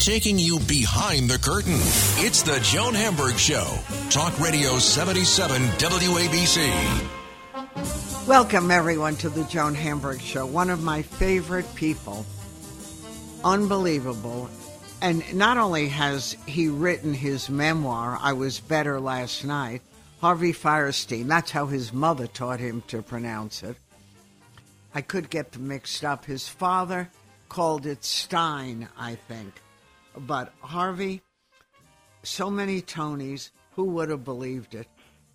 [0.00, 1.76] Taking you behind the curtain.
[2.24, 3.66] It's the Joan Hamburg Show.
[4.08, 7.06] Talk Radio 77 WABC.
[8.26, 10.46] Welcome, everyone, to the Joan Hamburg Show.
[10.46, 12.24] One of my favorite people.
[13.44, 14.48] Unbelievable.
[15.02, 19.82] And not only has he written his memoir, I Was Better Last Night,
[20.20, 23.76] Harvey Fierstein, that's how his mother taught him to pronounce it.
[24.94, 26.24] I could get them mixed up.
[26.24, 27.10] His father
[27.48, 29.54] called it Stein, I think.
[30.16, 31.22] But Harvey,
[32.22, 34.86] so many Tonys, who would have believed it?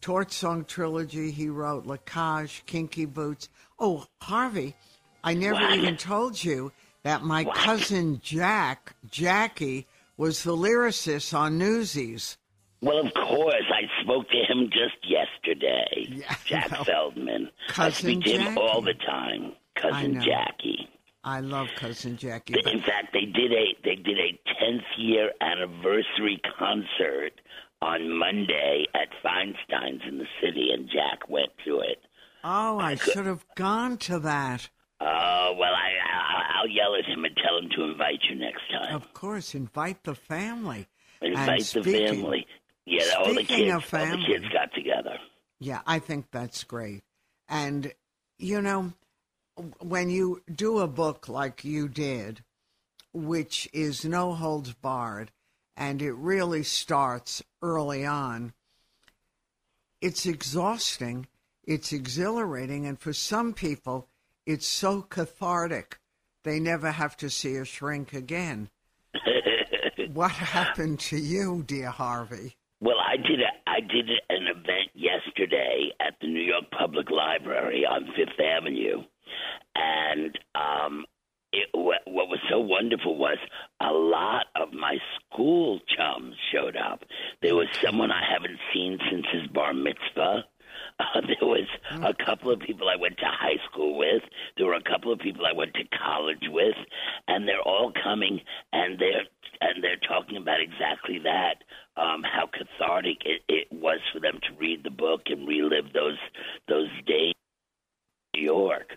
[0.02, 3.50] Torch Song Trilogy, he wrote La Cage, Kinky Boots.
[3.80, 4.76] Oh, Harvey,
[5.24, 5.76] I never What?
[5.78, 6.72] even told you
[7.04, 7.56] that my What?
[7.56, 9.88] cousin Jack, Jackie,
[10.18, 12.38] was the lyricist on Newsies.
[12.82, 16.06] Well, of course, I spoke to him just yesterday.
[16.08, 17.50] Yeah, Jack well, Feldman.
[17.70, 18.60] Cousin I speak to him Jackie.
[18.62, 19.54] all the time.
[19.78, 20.22] I Cousin know.
[20.22, 20.90] Jackie.
[21.24, 22.54] I love cousin Jackie.
[22.54, 27.34] But- In fact, they did a they did a tenth year anniversary concert
[27.82, 32.00] on Monday at Feinstein's in the city, and Jack went to it.
[32.44, 34.70] oh, I should have gone to that.
[35.02, 38.62] Oh well, I, I I'll yell at him and tell him to invite you next
[38.72, 38.96] time.
[38.96, 40.88] Of course, invite the family.
[41.22, 42.48] invite the speaking- family.
[42.88, 45.18] Yeah, all the kids, of all the kids got together.
[45.60, 47.02] Yeah, I think that's great.
[47.50, 47.92] And,
[48.38, 48.94] you know,
[49.80, 52.44] when you do a book like you did,
[53.16, 55.32] which is no holds barred,
[55.78, 58.54] and it really starts early on,
[60.02, 61.28] it's exhausting,
[61.64, 64.08] it's exhilarating, and for some people,
[64.46, 66.00] it's so cathartic
[66.44, 68.70] they never have to see a shrink again.
[70.14, 72.56] what happened to you, dear Harvey?
[72.82, 77.84] Well, I did a I did an event yesterday at the New York Public Library
[77.84, 79.04] on Fifth Avenue,
[79.76, 81.06] and um,
[81.56, 83.38] it, what, was so wonderful was
[83.80, 87.04] a lot of my school chums showed up.
[87.42, 90.46] There was someone I haven't seen since his bar mitzvah.
[90.98, 94.22] Uh, there was a couple of people I went to high school with.
[94.56, 96.76] There were a couple of people I went to college with,
[97.28, 98.40] and they're all coming
[98.72, 99.24] and they're
[99.60, 101.56] and they're talking about exactly that.
[101.98, 106.20] Um, how cathartic it, it was for them to read the book and relive those
[106.70, 107.34] those days
[108.34, 108.96] in New York.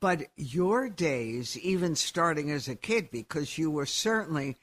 [0.00, 4.56] But your days, even starting as a kid, because you were certainly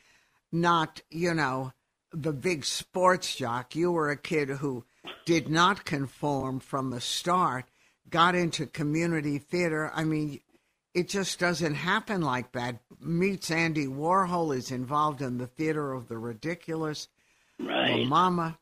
[0.51, 1.73] not, you know,
[2.11, 3.75] the big sports jock.
[3.75, 4.85] You were a kid who
[5.25, 7.65] did not conform from the start,
[8.09, 9.91] got into community theater.
[9.93, 10.39] I mean,
[10.93, 12.77] it just doesn't happen like that.
[13.01, 17.07] Meets Andy Warhol is involved in the theater of the ridiculous.
[17.59, 17.95] Right.
[17.95, 18.59] Well, Mama,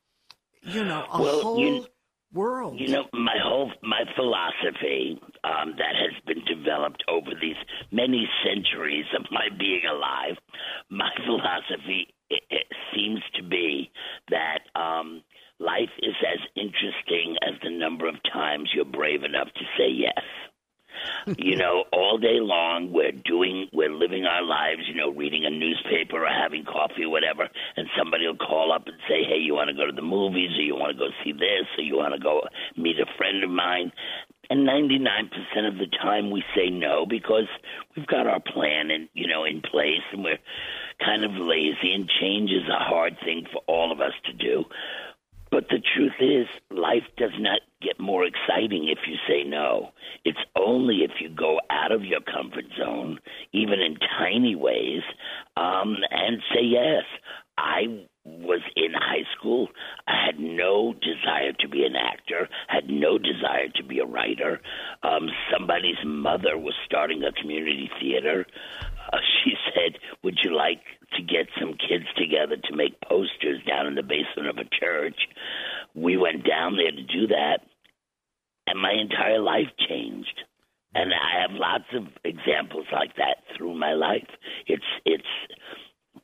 [0.62, 1.88] you know, a Well, whole you-
[2.33, 2.79] world.
[2.79, 7.57] You know, my whole my philosophy um, that has been developed over these
[7.91, 10.38] many centuries of my being alive,
[10.89, 13.91] my philosophy it, it seems to be
[14.29, 15.21] that um,
[15.59, 20.23] life is as interesting as the number of times you're brave enough to say yes.
[21.37, 25.49] you know, all day long we're doing, we're living our lives, you know, reading a
[25.49, 29.53] newspaper or having coffee or whatever, and somebody will call up and say, hey, you
[29.53, 31.97] want to go to the movies or you want to go see this or you
[31.97, 32.41] want to go
[32.77, 33.91] meet a friend of mine.
[34.49, 37.47] And 99% of the time we say no because
[37.95, 40.39] we've got our plan and, you know, in place and we're
[41.03, 44.65] kind of lazy and change is a hard thing for all of us to do.
[45.53, 49.91] But the truth is, life does not get more exciting if you say no.
[50.73, 53.19] Only if you go out of your comfort zone,
[53.51, 55.03] even in tiny ways,
[55.56, 57.03] um, and say yes.
[57.57, 59.68] I was in high school.
[60.07, 64.62] I had no desire to be an actor, had no desire to be a writer.
[65.03, 68.45] Um, somebody's mother was starting a community theater.
[69.12, 70.81] Uh, she said, Would you like
[71.18, 75.19] to get some kids together to make posters down in the basement of a church?
[75.94, 77.59] We went down there to do that,
[78.68, 80.42] and my entire life changed.
[80.95, 84.27] And I have lots of examples like that through my life.
[84.68, 85.25] It's it's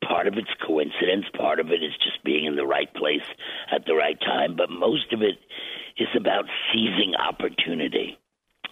[0.05, 3.25] part of it's coincidence, part of it is just being in the right place
[3.71, 8.17] at the right time, but most of it is about seizing opportunity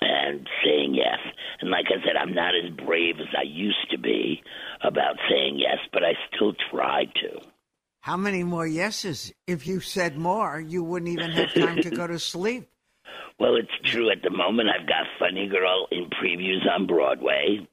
[0.02, 1.20] and saying yes.
[1.62, 4.42] And like I said, I'm not as brave as I used to be,
[4.82, 7.40] about saying yes, but I still try to.
[8.02, 9.34] How many more yeses?
[9.48, 12.70] If you said more, you wouldn't even have time to go to sleep.
[13.40, 14.10] Well, it's true.
[14.12, 17.68] At the moment, I've got Funny Girl in previews on Broadway,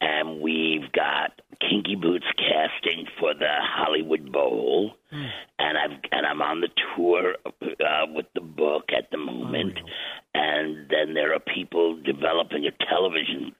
[0.00, 5.28] and we've got Kinky Boots casting for the Hollywood Bowl, mm.
[5.58, 9.88] and I've and I'm on the tour uh, with the book at the moment, oh,
[10.34, 13.54] and then there are people developing a television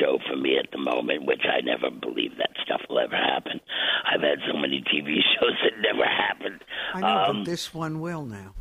[0.00, 3.60] show for me at the moment, which I never believe that stuff will ever happen.
[4.04, 6.60] I've had so many TV shows that never happened.
[6.94, 8.54] I know, um, but this one will now.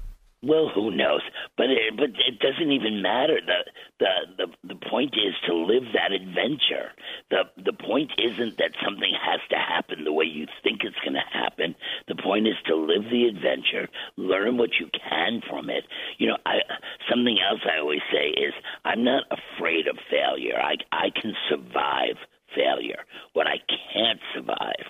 [0.43, 1.21] Well, who knows?
[1.55, 3.39] But it, but it doesn't even matter.
[3.45, 3.59] The,
[3.99, 6.91] the the the point is to live that adventure.
[7.29, 11.13] the The point isn't that something has to happen the way you think it's going
[11.13, 11.75] to happen.
[12.07, 15.85] The point is to live the adventure, learn what you can from it.
[16.17, 16.61] You know, I
[17.09, 18.53] something else I always say is
[18.83, 20.57] I'm not afraid of failure.
[20.59, 22.17] I I can survive
[22.55, 23.05] failure.
[23.33, 23.57] What I
[23.93, 24.89] can't survive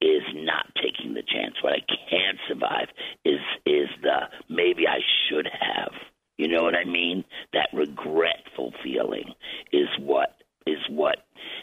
[0.00, 1.54] is not taking the chance.
[1.62, 2.88] What I can't survive
[3.24, 4.98] is is the maybe I
[5.28, 5.92] should have.
[6.36, 7.24] You know what I mean?
[7.52, 9.32] That regretful feeling
[9.72, 11.18] is what is what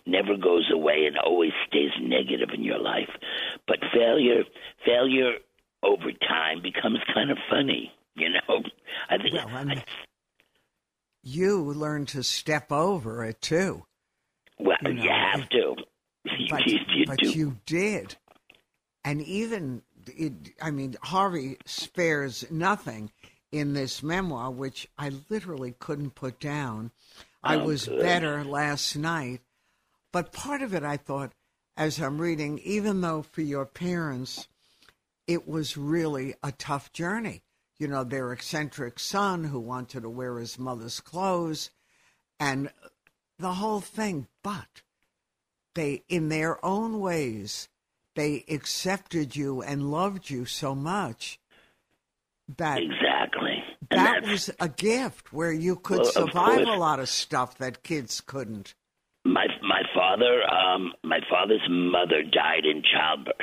[0.05, 3.09] never goes away and always stays negative in your life.
[3.67, 4.43] But failure
[4.85, 5.33] failure
[5.83, 8.63] over time becomes kind of funny, you know.
[9.09, 9.83] I think well, I,
[11.21, 13.85] you learn to step over it too.
[14.59, 15.75] Well, you, know, you have to.
[16.49, 18.15] But, you, you but you did
[19.03, 23.11] and even it, I mean, Harvey spares nothing
[23.51, 26.91] in this memoir, which I literally couldn't put down.
[27.43, 27.99] I oh, was good.
[27.99, 29.41] better last night,
[30.11, 31.33] but part of it I thought,
[31.75, 34.47] as I'm reading, even though for your parents,
[35.27, 37.43] it was really a tough journey.
[37.77, 41.69] You know, their eccentric son who wanted to wear his mother's clothes,
[42.39, 42.71] and
[43.39, 44.27] the whole thing.
[44.41, 44.83] But
[45.73, 47.67] they, in their own ways,
[48.15, 51.39] they accepted you and loved you so much
[52.57, 57.57] that exactly that was a gift where you could well, survive a lot of stuff
[57.57, 58.73] that kids couldn't.
[59.25, 63.35] My my father, um, my father's mother died in childbirth.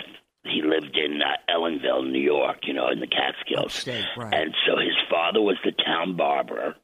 [0.44, 4.32] He lived in uh, Ellenville, New York, you know, in the Catskills, Upstate, right.
[4.32, 6.74] and so his father was the town barber,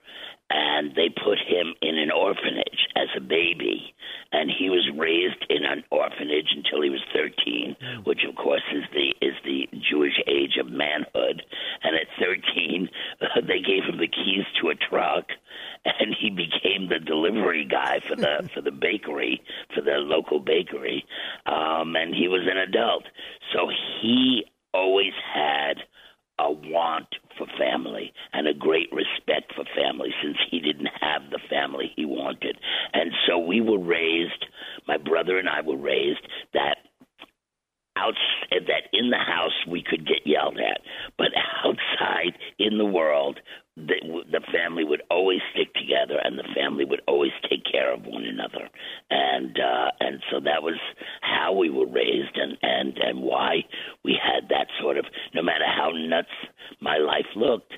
[0.51, 3.95] and they put him in an orphanage as a baby.
[4.33, 8.07] And he was raised in an orphanage until he was 13 mm.
[8.07, 11.43] which of course is the is the Jewish age of manhood.
[11.83, 12.89] And at 13
[13.21, 15.27] uh, they gave him the keys to a truck
[15.85, 19.43] and he became the delivery guy for the for the bakery
[19.75, 21.05] for the local bakery.
[21.47, 23.05] Um and he was an adult.
[23.53, 23.69] So
[24.01, 25.79] he always had
[26.39, 31.41] a want for family and a great respect for family since he didn't have the
[31.51, 32.59] family he wanted.
[32.93, 34.47] And so we were raised,
[34.87, 36.77] my brother and I were raised that
[37.97, 38.15] out
[38.51, 40.81] that in the house we could get yelled at,
[41.17, 41.29] but
[41.65, 43.41] outside in the world
[43.77, 48.07] the, the family would always stick together and the family would always take care of
[48.07, 48.69] one another
[49.11, 50.81] and uh and so that was
[51.21, 53.61] how we were raised and and and why
[54.03, 55.05] we had that sort of
[55.35, 55.86] no matter how
[57.37, 57.73] looked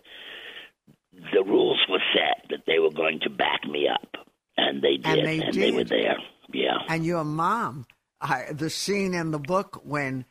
[1.32, 4.26] the rules were set that they were going to back me up
[4.56, 5.62] and they did and they, and did.
[5.62, 6.16] they were there
[6.52, 7.86] yeah and your mom
[8.20, 10.24] I, the scene in the book when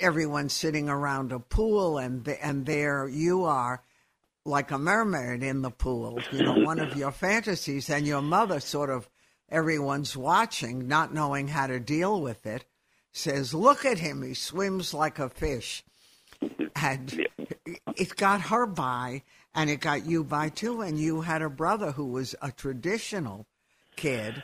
[0.00, 3.82] everyone's sitting around a pool and the, and there you are
[4.44, 8.60] like a mermaid in the pool, you know, one of your fantasies, and your mother
[8.60, 9.08] sort of
[9.50, 12.64] everyone's watching, not knowing how to deal with it,
[13.12, 15.84] says, Look at him, he swims like a fish.
[16.74, 17.26] And
[17.96, 19.22] it got her by,
[19.54, 20.82] and it got you by too.
[20.82, 23.46] And you had a brother who was a traditional
[23.96, 24.42] kid,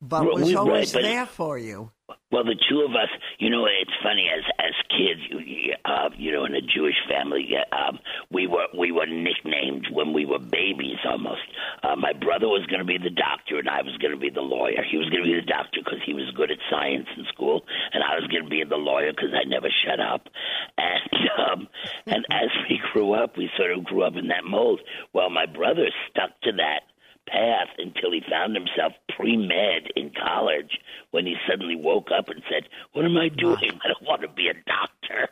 [0.00, 1.90] but was always right, but there for you.
[2.30, 6.32] Well, the two of us, you know, it's funny as as kids, you, uh, you
[6.32, 7.98] know, in a Jewish family, um,
[8.30, 11.42] we were we were nicknamed when we were babies almost.
[11.82, 14.30] Uh, my brother was going to be the doctor, and I was going to be
[14.30, 14.84] the lawyer.
[14.88, 17.62] He was going to be the doctor because he was good at science in school,
[17.92, 20.28] and I was going to be the lawyer because I never shut up.
[20.76, 21.68] And um,
[22.06, 24.80] and as we grew up, we sort of grew up in that mold.
[25.12, 26.86] Well, my brother stuck to that
[27.26, 30.78] path until he found himself pre med in college
[31.10, 33.80] when he suddenly woke up and said, What am I doing?
[33.84, 35.28] I don't want to be a doctor.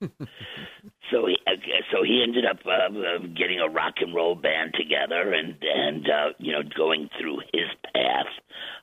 [1.16, 1.36] so he
[1.92, 6.04] so he ended up uh, uh, getting a rock and roll band together and and
[6.06, 8.26] uh, you know going through his path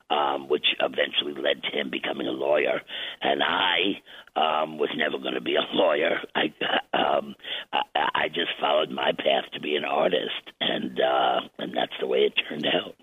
[0.10, 2.82] um, which eventually led to him becoming a lawyer.
[3.22, 4.02] And I
[4.36, 6.18] um, was never going to be a lawyer.
[6.36, 6.54] I,
[6.98, 7.36] um,
[7.72, 12.08] I I just followed my path to be an artist, and uh, and that's the
[12.08, 12.96] way it turned out.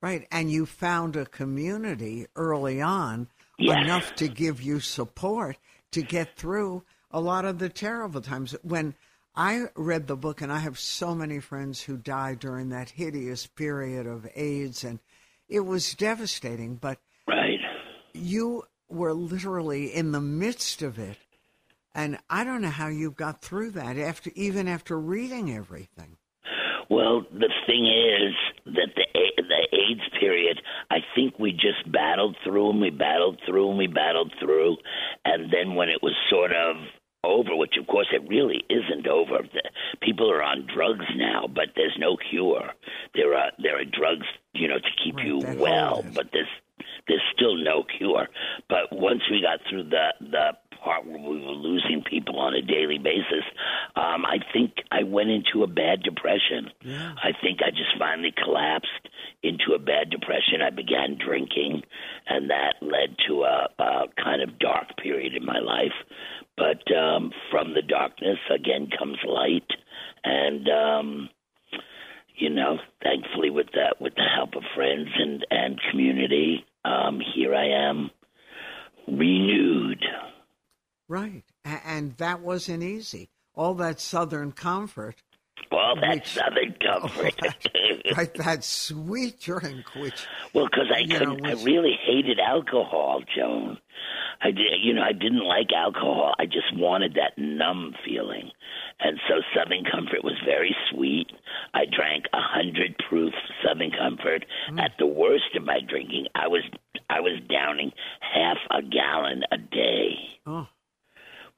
[0.00, 3.28] Right, and you found a community early on
[3.60, 3.78] Yes.
[3.82, 5.56] enough to give you support
[5.90, 8.54] to get through a lot of the terrible times.
[8.62, 8.94] When
[9.34, 13.46] I read the book, and I have so many friends who died during that hideous
[13.46, 14.98] period of AIDS, and
[15.48, 17.60] it was devastating, but Right.
[18.14, 21.18] you were literally in the midst of it.
[21.94, 26.16] And I don't know how you got through that after even after reading everything.
[26.90, 28.34] Well, the thing is
[28.74, 29.04] that the
[29.42, 30.60] the AIDS period,
[30.90, 34.76] I think we just battled through and we battled through and we battled through,
[35.24, 36.76] and then when it was sort of
[37.24, 39.38] over, which of course it really isn't over.
[39.42, 42.70] The, people are on drugs now, but there's no cure.
[43.14, 46.14] There are there are drugs, you know, to keep Right, you that well, hold it.
[46.14, 46.48] but there's
[47.06, 48.28] there's still no cure.
[48.68, 50.52] But once we got through the the
[50.84, 53.42] part where we were losing people on a daily basis,
[53.96, 56.70] um, I think I went into a bad depression.
[56.86, 59.08] I think I just finally collapsed
[59.42, 60.62] into a bad depression.
[60.64, 61.82] I began drinking,
[62.28, 65.96] and that led to a, a kind of dark period in my life.
[66.56, 69.66] But um, from the darkness again comes light,
[70.22, 71.28] and um,
[72.36, 77.52] you know, thankfully with the with the help of friends and and community, um, here
[77.52, 78.10] I am,
[79.08, 80.04] renewed.
[81.08, 81.44] Right.
[81.64, 83.30] A- And that wasn't easy.
[83.54, 85.16] All that southern comfort,
[85.72, 87.34] All that Which- southern comfort.
[88.16, 88.32] right?
[88.34, 93.78] That sweet drink, which, Well, because I know, couldn't, I really hated alcohol, Joan.
[94.40, 96.32] I did, you know, I didn't like alcohol.
[96.38, 98.50] I just wanted that numb feeling,
[99.00, 101.26] and so Southern Comfort was very sweet.
[101.74, 103.32] I drank a hundred proof
[103.64, 104.44] Southern Comfort.
[104.70, 104.80] Mm.
[104.80, 106.62] At the worst of my drinking, I was
[107.10, 110.14] I was downing half a gallon a day,
[110.46, 110.68] oh,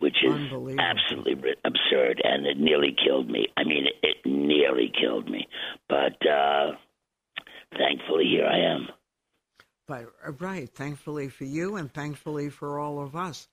[0.00, 0.32] which is
[0.78, 3.46] absolutely absurd, and it nearly killed me.
[3.56, 5.46] I mean, it, it nearly killed me,
[5.88, 6.72] but uh,
[7.76, 8.88] thankfully here I am.
[9.86, 10.68] but uh, right.
[10.68, 13.48] Thankfully for you and thankfully for all of us.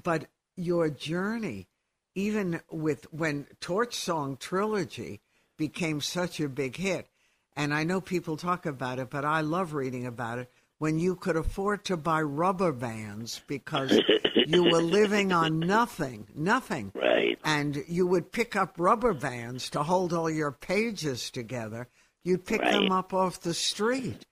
[0.00, 0.26] But
[0.56, 1.68] your journey,
[2.14, 5.20] even with when Torch Song Trilogy
[5.56, 7.08] became such a big hit,
[7.56, 10.50] and I know people talk about it, but I love reading about it.
[10.78, 13.92] When you could afford to buy rubber bands because
[14.52, 16.92] you were living on nothing, nothing.
[16.94, 17.38] Right.
[17.44, 21.88] and you would pick up rubber bands to hold all your pages together.
[22.24, 24.24] You'd pick them up off the street.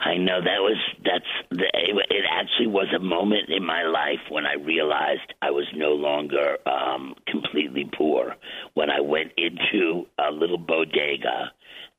[0.00, 4.46] I know that was that's the it actually was a moment in my life when
[4.46, 8.36] I realized I was no longer um completely poor
[8.74, 11.52] when I went into a little bodega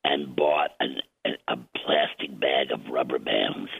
[0.04, 3.70] and bought an a plastic bag of rubber bands.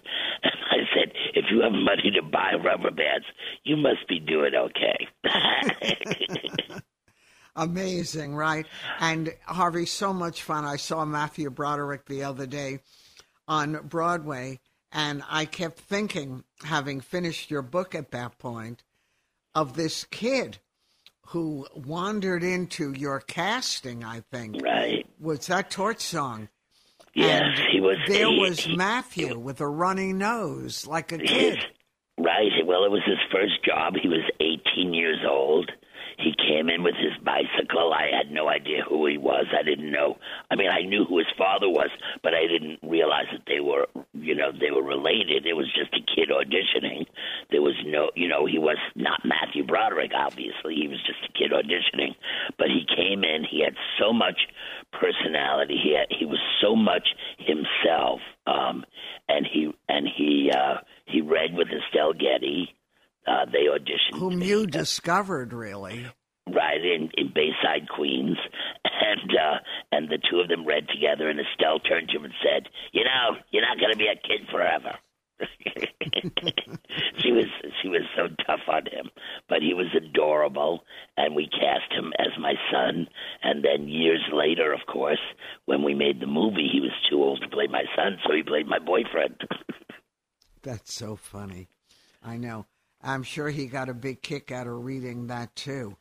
[0.42, 3.26] And I said, if you have money to buy rubber bands,
[3.64, 5.09] you must be doing okay.
[7.56, 8.66] Amazing, right?
[9.00, 10.64] And Harvey, so much fun.
[10.64, 12.80] I saw Matthew Broderick the other day
[13.49, 14.61] on Broadway,
[14.92, 18.85] and I kept thinking, having finished your book at that point,
[19.54, 20.59] of this kid
[21.28, 24.62] who wandered into your casting, I think.
[24.62, 25.06] right.
[25.18, 26.49] Was that Torch Song?
[27.14, 31.18] Yes, And he was There he- was he- Matthew with a runny nose, like a
[31.18, 31.58] His, kid.
[32.18, 32.50] right.
[32.64, 33.94] Well, it was his first job.
[34.00, 35.70] He was 18 years old.
[36.18, 37.94] He came in with his bicycle.
[37.94, 39.46] I had no idea who he was.
[39.58, 40.18] I didn't know.
[40.50, 41.88] I mean, I knew who his father was,
[42.22, 45.46] but I didn't realize that they were, you know, they were related.
[45.46, 47.06] It was just a kid auditioning.
[47.50, 50.74] There was no, you know, he was not Matthew Broderick, obviously.
[50.74, 52.14] He was just a kid auditioning.
[52.58, 53.42] But he came in.
[53.50, 54.40] He had so much
[54.92, 55.78] personality.
[55.82, 57.06] He had, he was so much
[57.38, 58.20] himself.
[58.47, 58.85] Um,
[59.28, 62.75] and he and he uh, he read with Estelle Getty.
[63.26, 66.06] Uh, they auditioned Whom you discovered, really.
[66.49, 68.38] right in, in Bayside, Queens,
[68.85, 69.59] and uh,
[69.92, 71.28] and the two of them read together.
[71.28, 74.16] And Estelle turned to him and said, "You know, you're not going to be a
[74.16, 74.97] kid forever."
[77.18, 77.47] she was
[77.82, 79.11] she was so tough on him,
[79.49, 80.80] but he was adorable,
[81.16, 83.09] and we cast him as my son.
[83.42, 85.20] And then years later, of course,
[85.66, 88.42] when we made the movie, he was too old to play my son, so he
[88.42, 89.37] played my boyfriend.
[90.62, 91.68] That's so funny.
[92.23, 92.66] I know.
[93.02, 95.97] I'm sure he got a big kick out of reading that too.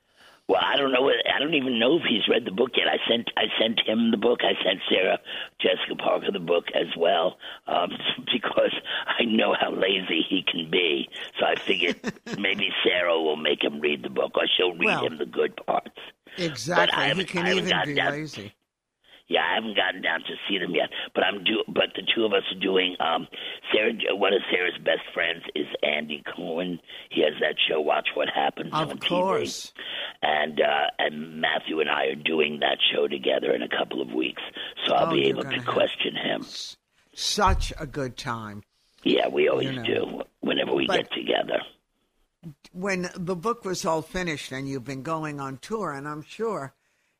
[0.49, 1.01] Well, I don't know.
[1.03, 2.87] what- I don't even know if he's read the book yet.
[2.87, 4.39] I sent I sent him the book.
[4.43, 5.19] I sent Sarah
[5.61, 7.91] Jessica Parker the book as well, um,
[8.33, 8.73] because
[9.07, 11.07] I know how lazy he can be.
[11.39, 11.97] So I figured
[12.39, 15.55] maybe Sarah will make him read the book, or she'll read Well, him the good
[15.67, 15.99] parts.
[16.37, 17.13] Exactly.
[17.13, 18.53] He can even be down- lazy.
[19.29, 21.63] Yeah, I haven't gotten down to see them yet, but I'm do.
[21.67, 22.95] But the two of us are doing.
[22.99, 23.27] Um,
[23.71, 26.79] Sarah, one of Sarah's best friends is Andy Cohen.
[27.11, 29.71] He has that show, Watch What Happens Of on TV course.
[30.23, 34.11] and uh, and Matthew and I are doing that show together in a couple of
[34.11, 34.41] weeks,
[34.87, 36.43] so I'll Oh, be able gonna question him.
[37.13, 38.63] Such a good time.
[39.03, 39.83] Yeah, we always You know.
[39.83, 41.61] do whenever we But- get together.
[42.71, 46.73] when the book was all finished and you've been going on tour, and I'm sure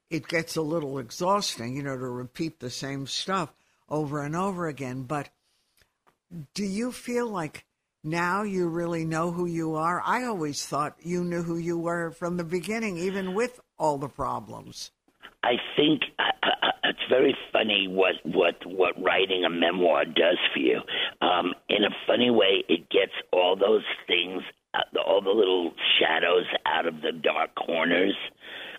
[0.10, 3.54] it gets a little exhausting, you know, to repeat the same stuff
[3.88, 5.04] over and over again.
[5.04, 5.30] But
[6.54, 7.66] do you feel like
[8.04, 10.02] now you really know who you are?
[10.04, 14.10] I always thought you knew who you were from the beginning, even with all the
[14.10, 14.92] problems.
[15.44, 20.60] I think uh, uh, it's very funny what what what writing a memoir does for
[20.60, 20.82] you.
[21.22, 24.42] Um, in a funny way, it gets all those things,
[24.74, 28.16] uh, all the little shadows out of the dark corners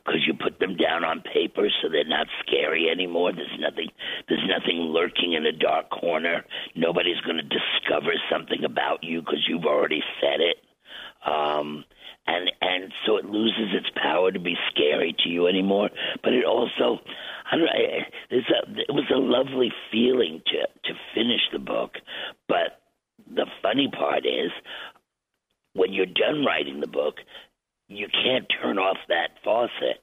[0.04, 3.32] because you put them down on paper so they're not scary anymore.
[3.32, 3.88] There's nothing
[4.28, 6.44] there's nothing lurking in a dark corner.
[6.74, 10.56] Nobody's going to discover something about you because you've already said it.
[11.24, 11.84] Um,
[12.26, 15.90] and and so it loses its power to be scary to you anymore.
[16.22, 17.00] But it also,
[17.50, 21.96] I don't know, I- a, it was a lovely feeling to to finish the book.
[22.48, 22.80] But
[23.34, 24.50] the funny part is,
[25.74, 27.16] when you're done writing the book,
[27.90, 30.00] you can't turn off that faucet.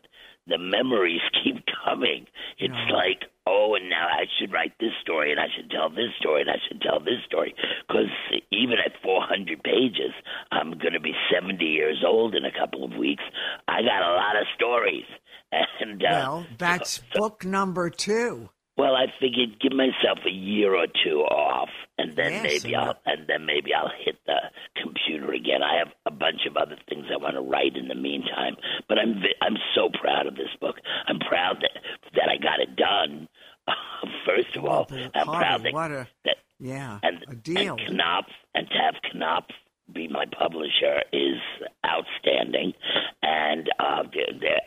[0.47, 2.27] The memories keep coming.
[2.57, 2.95] It's No.
[2.95, 6.41] like, oh, and now I should write this story, and I should tell this story,
[6.41, 7.55] and I should tell this story.
[7.87, 8.07] Because
[8.51, 10.11] even at 400 pages,
[10.51, 13.23] I'm going to be 70 years old in a couple of weeks.
[13.67, 15.05] I got a lot of stories.
[15.79, 18.49] And uh, Well, that's book number two.
[18.77, 22.83] Well, I figured give myself a year or two off, and then Yes, maybe and
[22.83, 24.37] I'll and then maybe I'll hit the
[24.81, 25.63] computer again.
[25.63, 28.55] I have a bunch of other things I want to write in the meantime,
[28.87, 30.75] but I'm I'm so proud of this book.
[31.07, 31.81] I'm proud that
[32.15, 33.27] that I got it done.
[34.25, 37.77] First of all, Well, I'm proud that, what a that yeah, and a deal.
[37.79, 39.51] and Knopf and to have Knopf
[39.93, 41.39] be my publisher is
[41.85, 42.73] outstanding,
[43.23, 44.59] and uh, they- they-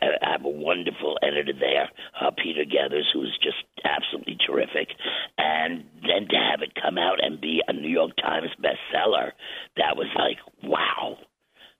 [0.61, 1.89] wonderful editor there,
[2.19, 4.89] uh, Peter Gethers, who's just absolutely terrific,
[5.37, 9.31] and then to have it come out and be a New York Times bestseller,
[9.77, 11.17] that was like wow,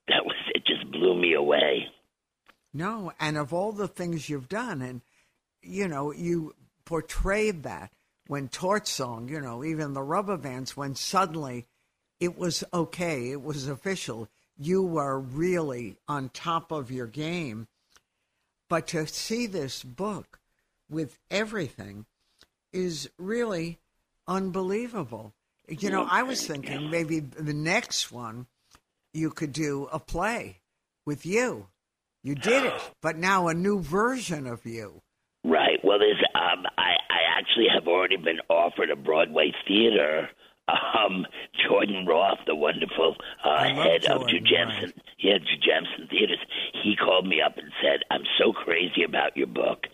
[0.08, 1.86] that was it just blew me away.
[2.74, 5.02] No, and of all the things you've done, and
[5.62, 7.90] you know, you portrayed that
[8.26, 11.66] when Torch Song, you know, even the rubber bands, when suddenly
[12.20, 17.66] it was okay, it was official, you were really on top of your game.
[18.72, 20.40] But to see this book
[20.88, 22.06] with everything
[22.72, 23.78] is really
[24.26, 25.34] unbelievable.
[25.68, 28.46] You know, I was thinking maybe the next one
[29.12, 30.62] you could do a play
[31.04, 31.66] with you.
[32.22, 35.02] You did it, but now a new version of you.
[35.44, 35.78] Right.
[35.84, 40.30] Well, there's um, I I actually have already been offered a Broadway theater.
[40.72, 41.26] Um,
[41.68, 44.94] Jordan Roth, the wonderful uh, head of Jordan, Jujamcyn, right.
[45.18, 46.38] yeah, Jujamcyn Theaters,
[46.82, 49.86] he called me up and said, "I'm so crazy about your book.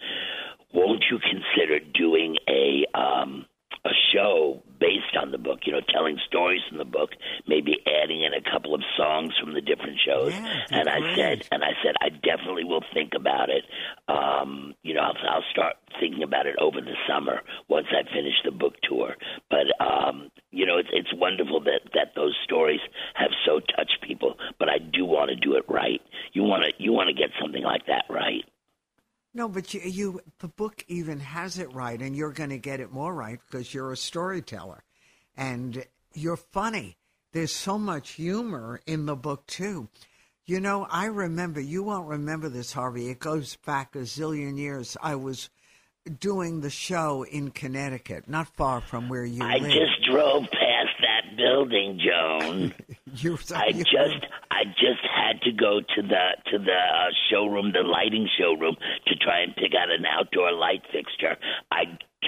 [0.72, 3.46] Won't you consider doing a um,
[3.84, 5.60] a show based on the book?
[5.64, 7.10] You know, telling stories from the book,
[7.46, 11.48] maybe adding in a couple of songs from the different shows." Yeah, and I said,
[11.52, 13.64] and I said, I definitely will think about it.
[14.08, 18.34] Um, you know, I'll, I'll start thinking about it over the summer once I finish
[18.44, 19.16] the book tour.
[19.50, 22.80] But um, you know, it's it's wonderful that that those stories
[23.14, 24.36] have so touched people.
[24.58, 26.00] But I do want to do it right.
[26.32, 28.44] You want to you want to get something like that right.
[29.34, 32.80] No, but you, you the book even has it right, and you're going to get
[32.80, 34.82] it more right because you're a storyteller,
[35.36, 36.96] and you're funny.
[37.32, 39.88] There's so much humor in the book too.
[40.46, 41.60] You know, I remember.
[41.60, 43.10] You won't remember this, Harvey.
[43.10, 44.96] It goes back a zillion years.
[45.02, 45.50] I was
[46.20, 49.70] doing the show in Connecticut, not far from where you I live.
[49.70, 52.74] just drove past that building, Joan.
[53.16, 57.72] you, I you- just I just had to go to the to the uh, showroom,
[57.72, 58.76] the lighting showroom,
[59.28, 61.36] try and pick out an outdoor light fixture.
[61.70, 61.82] I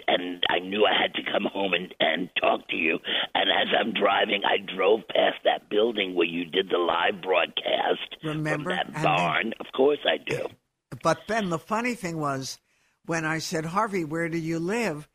[0.07, 2.99] and I knew I had to come home and and talk to you.
[3.35, 8.17] And as I'm driving, I drove past that building where you did the live broadcast
[8.23, 8.71] Remember?
[8.71, 9.53] from that And then- barn.
[9.61, 10.47] of course, I do.
[11.03, 12.59] But then the funny thing was
[13.07, 15.09] when I said, Harvey, where do you live?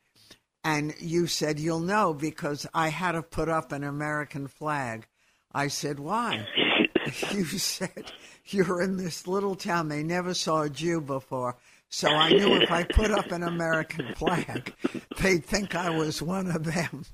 [0.64, 5.06] And you said, you'll know because I had to put up an American flag.
[5.54, 6.48] I said, why?
[7.32, 8.12] you said,
[8.48, 9.90] you're in this little town.
[9.90, 11.56] They never saw a Jew before.
[11.90, 14.74] So I knew if I put up an American flag,
[15.22, 17.06] they'd think I was one of them.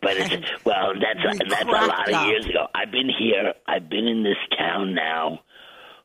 [0.00, 2.26] But it's well, that's We that's a lot of up.
[2.28, 2.66] years ago.
[2.74, 3.54] I've been here.
[3.66, 5.40] I've been in this town now.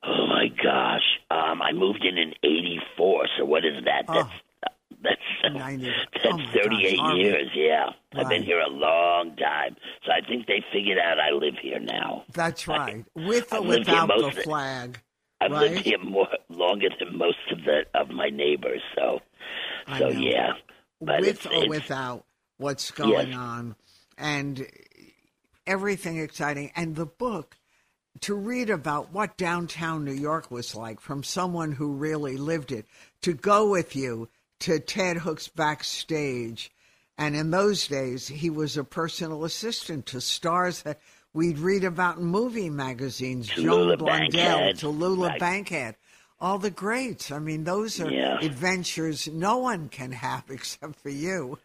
[0.03, 1.01] Oh my gosh!
[1.31, 3.27] Um, I moved in in '84.
[3.37, 4.05] So what is that?
[4.07, 4.29] That's
[5.03, 5.85] that's 90.
[6.13, 7.49] that's Oh, 38 gosh, years.
[7.55, 9.75] Yeah, I've been here a long time.
[10.05, 12.23] So I think they figured out I live here now.
[12.33, 13.05] That's right.
[13.15, 14.99] With or here without the- flag.
[15.41, 15.71] I've right?
[15.71, 18.81] lived here more longer than most of the of my neighbors.
[18.95, 19.19] So
[19.87, 20.19] I so know.
[20.19, 20.53] yeah.
[21.01, 22.25] But with it's, or it's, without
[22.57, 23.37] what's going Yes.
[23.37, 23.75] on.
[24.17, 24.65] And
[25.67, 26.71] everything exciting.
[26.75, 27.57] And the book,
[28.21, 32.85] to read about what downtown New York was like from someone who really lived it,
[33.21, 36.71] to go with you to Ted Hook's backstage.
[37.17, 40.99] And in those days, he was a personal assistant to stars that
[41.35, 43.49] we'd read about movie magazines.
[43.49, 44.75] Tallulah Joan Blondell, Bankhead.
[44.77, 45.39] Tallulah Right.
[45.39, 45.95] Bankhead,
[46.39, 47.31] all the greats.
[47.31, 48.39] I mean, those are Yeah.
[48.41, 51.59] adventures no one can have except for you.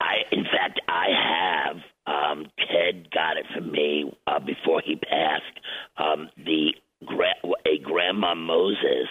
[0.00, 1.76] I, in fact, I have.
[2.06, 5.56] Um, Ted got it for me uh, before he passed.
[5.96, 6.74] Um, the
[7.06, 9.08] gra- a Grandma Moses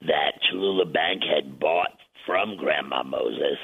[0.00, 1.92] that Tallulah Bankhead bought
[2.26, 3.58] from Grandma Moses.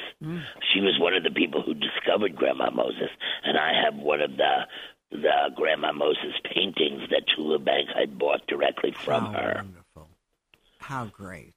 [0.73, 3.11] She was one of the people who discovered Grandma Moses,
[3.43, 4.55] and I have one of the
[5.13, 10.09] the Grandma Moses paintings that Tallulah Bankhead bought directly from How her, wonderful.
[10.81, 11.55] How great.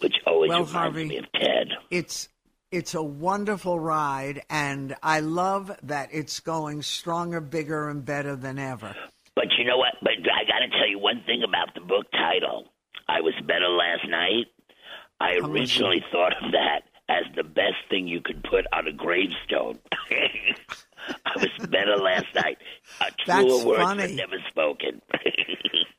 [0.00, 1.68] which always Well, reminds Harvey- me of Ted.
[1.90, 2.28] It's
[2.70, 8.58] it's a wonderful ride and I love that it's going stronger, bigger and better than
[8.58, 8.94] ever.
[9.34, 9.94] But you know what?
[10.02, 12.68] But I got to tell you one thing about the book title.
[13.08, 14.46] I was better last night.
[15.18, 19.78] I originally thought of that as the best thing you could put on a gravestone.
[21.26, 22.58] I was better last night.
[23.26, 25.00] That's truer words were never spoken.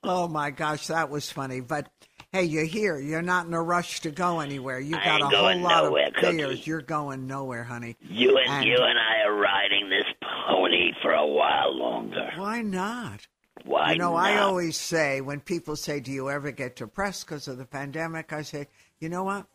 [0.02, 1.60] Oh my gosh, that was funny.
[1.60, 1.88] But
[2.32, 2.98] hey, you're here.
[2.98, 4.80] You're not in a rush to go anywhere.
[4.80, 6.38] You got a whole lot nowhere, of Cookie.
[6.38, 6.65] fears.
[6.65, 7.98] You're going nowhere, honey.
[8.02, 10.06] you and, And- you and I are riding this
[10.48, 12.32] pony for a while longer.
[12.38, 13.28] Why not?
[13.65, 14.24] Why you know, not?
[14.26, 18.32] I always say when people say, "Do you ever get depressed because of the pandemic?"
[18.32, 18.67] I say,
[19.00, 19.45] "You know what?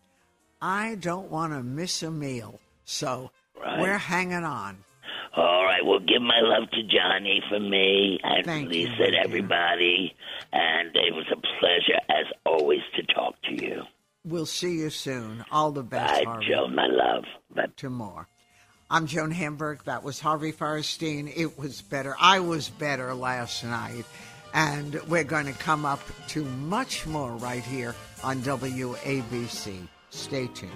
[0.61, 3.81] I don't want to miss a meal, so Right.
[3.81, 4.85] we're hanging on."
[5.37, 10.15] All right, well, give my love to Johnny for me and Thank Lisa and everybody.
[10.53, 13.83] And it was a pleasure, as always, to talk to you.
[14.25, 15.45] We'll see you soon.
[15.51, 16.47] All the best, Bye, Harvey.
[16.49, 17.25] Joe, my love.
[17.55, 17.67] Bye.
[17.77, 18.29] To more.
[18.91, 19.85] I'm Joan Hamburg.
[19.85, 21.33] That was Harvey Fierstein.
[21.35, 22.15] It was better.
[22.21, 24.05] I was better last night.
[24.53, 29.89] And we're going to come up to much more right here on WABC.
[30.11, 30.71] Stay tuned.